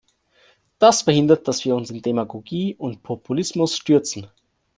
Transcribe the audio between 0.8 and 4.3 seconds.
verhindert, dass wir uns in Demagogie und Populismus stürzen.